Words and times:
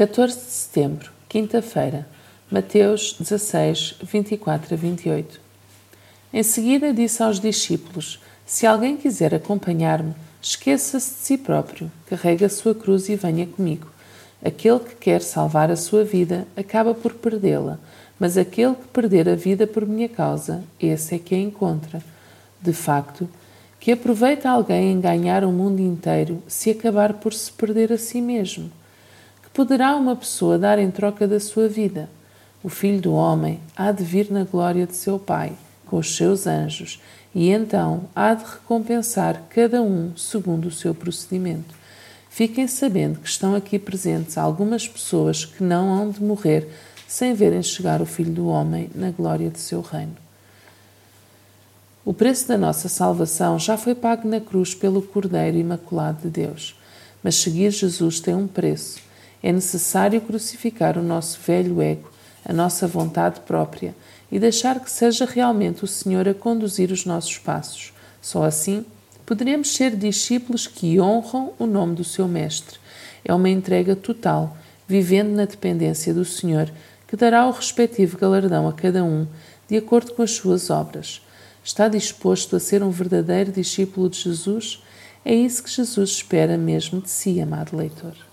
14 0.00 0.34
de 0.34 0.44
setembro, 0.44 1.12
quinta-feira, 1.28 2.08
Mateus 2.50 3.14
16, 3.20 3.96
24 4.02 4.72
a 4.72 4.76
28. 4.78 5.38
Em 6.32 6.42
seguida 6.42 6.94
disse 6.94 7.22
aos 7.22 7.38
discípulos: 7.38 8.18
Se 8.46 8.66
alguém 8.66 8.96
quiser 8.96 9.34
acompanhar-me, 9.34 10.14
esqueça-se 10.40 11.10
de 11.10 11.16
si 11.16 11.36
próprio, 11.36 11.92
carregue 12.06 12.46
a 12.46 12.48
sua 12.48 12.74
cruz 12.74 13.10
e 13.10 13.16
venha 13.16 13.46
comigo. 13.46 13.88
Aquele 14.42 14.78
que 14.78 14.94
quer 14.94 15.20
salvar 15.20 15.70
a 15.70 15.76
sua 15.76 16.02
vida 16.02 16.48
acaba 16.56 16.94
por 16.94 17.12
perdê-la, 17.12 17.78
mas 18.18 18.38
aquele 18.38 18.76
que 18.76 18.88
perder 18.88 19.28
a 19.28 19.36
vida 19.36 19.66
por 19.66 19.84
minha 19.84 20.08
causa, 20.08 20.64
esse 20.80 21.14
é 21.14 21.18
que 21.18 21.34
a 21.34 21.38
encontra. 21.38 22.02
De 22.58 22.72
facto, 22.72 23.28
que 23.78 23.92
aproveita 23.92 24.48
alguém 24.48 24.92
em 24.92 24.98
ganhar 24.98 25.44
o 25.44 25.52
mundo 25.52 25.80
inteiro 25.82 26.42
se 26.48 26.70
acabar 26.70 27.12
por 27.12 27.34
se 27.34 27.52
perder 27.52 27.92
a 27.92 27.98
si 27.98 28.22
mesmo? 28.22 28.79
Poderá 29.60 29.94
uma 29.94 30.16
pessoa 30.16 30.58
dar 30.58 30.78
em 30.78 30.90
troca 30.90 31.28
da 31.28 31.38
sua 31.38 31.68
vida? 31.68 32.08
O 32.62 32.70
Filho 32.70 32.98
do 32.98 33.12
Homem 33.12 33.60
há 33.76 33.92
de 33.92 34.02
vir 34.02 34.30
na 34.30 34.42
glória 34.42 34.86
de 34.86 34.96
seu 34.96 35.18
Pai, 35.18 35.52
com 35.84 35.98
os 35.98 36.16
seus 36.16 36.46
anjos, 36.46 36.98
e 37.34 37.50
então 37.50 38.04
há 38.16 38.32
de 38.32 38.42
recompensar 38.42 39.42
cada 39.50 39.82
um 39.82 40.16
segundo 40.16 40.68
o 40.68 40.72
seu 40.72 40.94
procedimento. 40.94 41.74
Fiquem 42.30 42.66
sabendo 42.66 43.20
que 43.20 43.28
estão 43.28 43.54
aqui 43.54 43.78
presentes 43.78 44.38
algumas 44.38 44.88
pessoas 44.88 45.44
que 45.44 45.62
não 45.62 45.92
hão 45.92 46.10
de 46.10 46.22
morrer 46.22 46.66
sem 47.06 47.34
verem 47.34 47.62
chegar 47.62 48.00
o 48.00 48.06
Filho 48.06 48.32
do 48.32 48.46
Homem 48.46 48.88
na 48.94 49.10
glória 49.10 49.50
de 49.50 49.60
seu 49.60 49.82
reino. 49.82 50.16
O 52.02 52.14
preço 52.14 52.48
da 52.48 52.56
nossa 52.56 52.88
salvação 52.88 53.58
já 53.58 53.76
foi 53.76 53.94
pago 53.94 54.26
na 54.26 54.40
cruz 54.40 54.74
pelo 54.74 55.02
Cordeiro 55.02 55.58
Imaculado 55.58 56.22
de 56.22 56.30
Deus. 56.30 56.80
Mas 57.22 57.34
seguir 57.34 57.70
Jesus 57.70 58.20
tem 58.20 58.34
um 58.34 58.46
preço. 58.46 59.09
É 59.42 59.50
necessário 59.52 60.20
crucificar 60.20 60.98
o 60.98 61.02
nosso 61.02 61.38
velho 61.46 61.80
ego, 61.80 62.10
a 62.44 62.52
nossa 62.52 62.86
vontade 62.86 63.40
própria 63.40 63.94
e 64.30 64.38
deixar 64.38 64.80
que 64.80 64.90
seja 64.90 65.24
realmente 65.24 65.84
o 65.84 65.88
Senhor 65.88 66.28
a 66.28 66.34
conduzir 66.34 66.92
os 66.92 67.04
nossos 67.04 67.38
passos. 67.38 67.92
Só 68.22 68.44
assim 68.44 68.84
poderemos 69.26 69.74
ser 69.74 69.96
discípulos 69.96 70.66
que 70.66 71.00
honram 71.00 71.52
o 71.58 71.66
nome 71.66 71.94
do 71.94 72.04
seu 72.04 72.28
Mestre. 72.28 72.78
É 73.24 73.32
uma 73.34 73.48
entrega 73.48 73.94
total, 73.94 74.56
vivendo 74.86 75.30
na 75.30 75.44
dependência 75.44 76.12
do 76.12 76.24
Senhor, 76.24 76.70
que 77.06 77.16
dará 77.16 77.46
o 77.46 77.50
respectivo 77.50 78.18
galardão 78.18 78.68
a 78.68 78.72
cada 78.72 79.04
um, 79.04 79.26
de 79.68 79.76
acordo 79.76 80.12
com 80.12 80.22
as 80.22 80.32
suas 80.32 80.70
obras. 80.70 81.22
Está 81.62 81.88
disposto 81.88 82.56
a 82.56 82.60
ser 82.60 82.82
um 82.82 82.90
verdadeiro 82.90 83.52
discípulo 83.52 84.08
de 84.08 84.18
Jesus? 84.18 84.82
É 85.24 85.34
isso 85.34 85.62
que 85.62 85.70
Jesus 85.70 86.10
espera 86.10 86.56
mesmo 86.56 87.00
de 87.00 87.10
si, 87.10 87.40
amado 87.40 87.76
leitor. 87.76 88.29